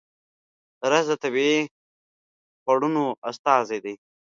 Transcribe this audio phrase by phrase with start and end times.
[0.91, 1.59] رس د طبیعي
[2.61, 3.93] خوړنو استازی دی